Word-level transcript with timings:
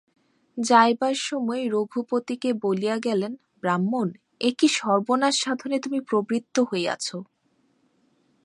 যাইবার 0.57 1.15
সময় 1.21 1.63
রঘুপতিকে 1.69 2.49
বলিয়া 2.63 2.95
গেলেন, 2.97 3.31
ব্রাহ্মণ, 3.61 4.07
এ 4.41 4.49
কী 4.57 4.67
সর্বনাশ-সাধনে 4.79 5.77
তুমি 5.79 5.99
প্রবৃত্ত 6.01 6.55
হইয়াছ! 6.71 7.05